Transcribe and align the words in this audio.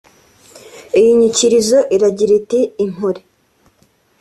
Iyi 0.99 1.11
nyikirizo 1.17 1.79
iragira 1.95 2.31
iti” 2.39 2.59
Impore 2.85 3.19